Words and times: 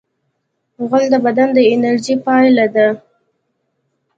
غول 0.87 1.05
د 1.13 1.15
بدن 1.25 1.49
د 1.53 1.59
انرژۍ 1.73 2.15
پایله 2.25 2.65
ده. 2.75 2.87